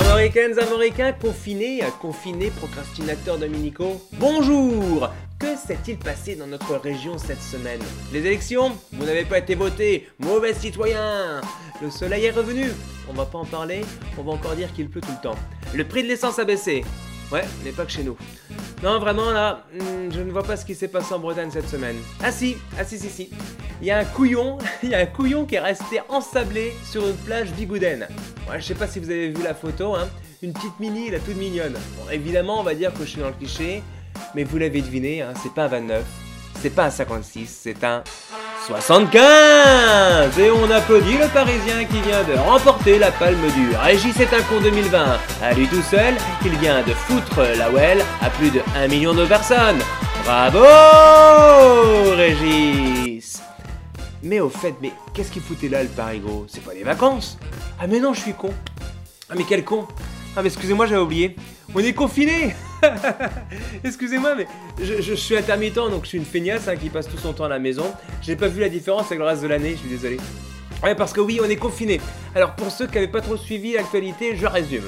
[0.00, 5.08] Américaines, Américains, confinés, confinés, procrastinateurs dominicaux, bonjour.
[5.38, 7.78] Que s'est-il passé dans notre région cette semaine?
[8.12, 8.72] Les élections?
[8.92, 11.40] Vous n'avez pas été voté, mauvais citoyen
[11.80, 12.72] Le soleil est revenu.
[13.08, 13.82] On va pas en parler,
[14.18, 15.38] on va encore dire qu'il pleut tout le temps.
[15.72, 16.84] Le prix de l'essence a baissé.
[17.30, 18.16] Ouais, mais pas que chez nous.
[18.82, 21.68] Non, vraiment là, hmm, je ne vois pas ce qui s'est passé en Bretagne cette
[21.68, 21.96] semaine.
[22.22, 23.30] Ah si, ah si, si, si.
[23.80, 27.06] Il y a un couillon, il y a un couillon qui est resté ensablé sur
[27.06, 28.08] une plage bigoudaine.
[28.48, 30.08] Ouais, je sais pas si vous avez vu la photo, hein.
[30.42, 31.72] Une petite mini, la toute mignonne.
[31.72, 33.82] Bon, évidemment, on va dire que je suis dans le cliché,
[34.34, 36.04] mais vous l'avez deviné, hein, c'est pas un 29,
[36.60, 38.04] c'est pas un 56, c'est un
[38.66, 44.32] 75 Et on applaudit le Parisien qui vient de remporter la palme du Régis est
[44.32, 45.18] un con 2020.
[45.42, 46.14] À lui tout seul,
[46.44, 49.80] il vient de foutre la well à plus de 1 million de personnes.
[50.24, 50.64] Bravo
[52.16, 53.42] Régis
[54.22, 57.38] Mais au fait, mais qu'est-ce qu'il foutait là le Parigo C'est pas des vacances
[57.78, 58.54] Ah mais non, je suis con.
[59.28, 59.86] Ah mais quel con
[60.36, 61.36] Ah mais excusez-moi, j'avais oublié.
[61.74, 62.54] On est confiné
[63.84, 64.46] Excusez-moi, mais
[64.80, 67.48] je, suis intermittent, donc je suis une feignasse hein, qui passe tout son temps à
[67.48, 67.92] la maison.
[68.22, 70.16] J'ai pas vu la différence avec le reste de l'année, je suis désolé.
[70.82, 72.00] Ouais, parce que oui, on est confiné.
[72.34, 74.84] Alors pour ceux qui n'avaient pas trop suivi l'actualité, je résume.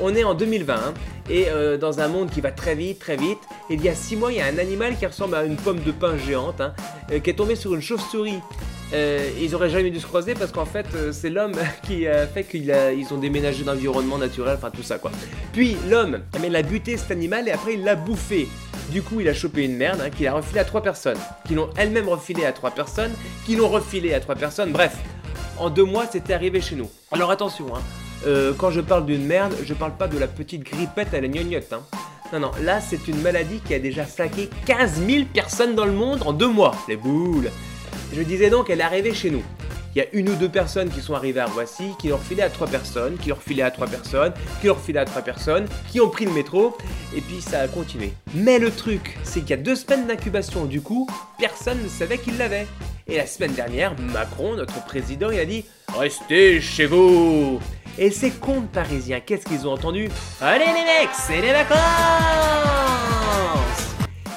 [0.00, 0.94] On est en 2020 hein,
[1.28, 3.38] et euh, dans un monde qui va très vite, très vite.
[3.70, 5.80] il y a 6 mois, il y a un animal qui ressemble à une pomme
[5.80, 6.74] de pain géante hein,
[7.10, 8.40] euh, qui est tombé sur une chauve-souris
[8.92, 12.44] euh, ils auraient jamais dû se croiser parce qu'en fait c'est l'homme qui a fait
[12.44, 12.72] qu'ils
[13.10, 15.10] ont déménagé d'environnement naturel, enfin tout ça quoi.
[15.52, 18.46] Puis l'homme, il a buté cet animal et après il l'a bouffé.
[18.90, 21.54] Du coup il a chopé une merde hein, qu'il a refilé à trois personnes, qui
[21.54, 23.10] l'ont elles-mêmes refilé à trois personnes,
[23.44, 24.96] qui l'ont refilé à trois personnes, bref.
[25.58, 26.88] En deux mois c'était arrivé chez nous.
[27.10, 27.80] Alors attention, hein,
[28.26, 31.28] euh, quand je parle d'une merde, je parle pas de la petite grippette à la
[31.28, 31.72] gnognotte.
[31.72, 31.82] Hein.
[32.32, 35.92] Non, non, là c'est une maladie qui a déjà flaqué 15 000 personnes dans le
[35.92, 36.74] monde en deux mois.
[36.88, 37.50] Les boules
[38.12, 39.42] je disais donc, elle est arrivée chez nous.
[39.94, 42.42] Il y a une ou deux personnes qui sont arrivées à Roissy, qui leur filaient
[42.42, 45.66] à trois personnes, qui leur filaient à trois personnes, qui leur filaient à trois personnes,
[45.90, 46.76] qui ont pris le métro,
[47.16, 48.12] et puis ça a continué.
[48.34, 51.08] Mais le truc, c'est qu'il y a deux semaines d'incubation, du coup,
[51.38, 52.66] personne ne savait qu'il l'avait.
[53.06, 55.64] Et la semaine dernière, Macron, notre président, il a dit
[55.98, 57.58] Restez chez vous
[57.98, 60.08] Et ces comptes parisiens, qu'est-ce qu'ils ont entendu
[60.40, 61.78] Allez les mecs, c'est les vacances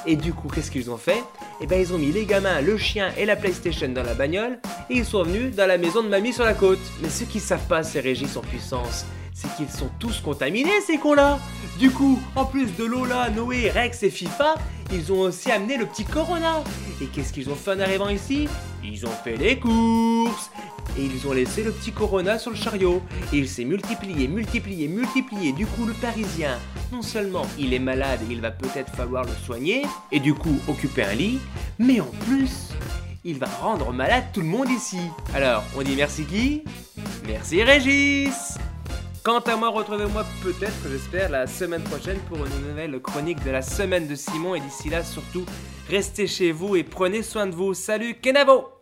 [0.06, 1.24] Et du coup, qu'est-ce qu'ils ont fait
[1.62, 4.60] eh ben ils ont mis les gamins, le chien et la PlayStation dans la bagnole
[4.90, 6.80] et ils sont venus dans la maison de mamie sur la côte.
[7.02, 9.06] Mais ceux qui savent pas ces régis en puissance,
[9.40, 11.40] c'est qu'ils sont tous contaminés ces cons-là.
[11.78, 14.56] Du coup, en plus de Lola, Noé, Rex et FIFA,
[14.92, 16.62] ils ont aussi amené le petit Corona.
[17.02, 18.50] Et qu'est-ce qu'ils ont fait en arrivant ici?
[18.84, 20.52] Ils ont fait les courses
[20.98, 23.02] et ils ont laissé le petit Corona sur le chariot.
[23.32, 25.54] Et il s'est multiplié, multiplié, multiplié.
[25.54, 26.60] Du coup, le Parisien,
[26.92, 30.60] non seulement il est malade et il va peut-être falloir le soigner, et du coup
[30.68, 31.40] occuper un lit,
[31.78, 32.70] mais en plus,
[33.24, 35.00] il va rendre malade tout le monde ici.
[35.34, 36.64] Alors, on dit merci qui?
[37.26, 38.58] Merci Régis
[39.24, 43.62] Quant à moi, retrouvez-moi peut-être, j'espère, la semaine prochaine pour une nouvelle chronique de la
[43.62, 44.56] semaine de Simon.
[44.56, 45.46] Et d'ici là, surtout,
[45.90, 47.74] restez chez vous et prenez soin de vous.
[47.74, 48.79] Salut Kenavo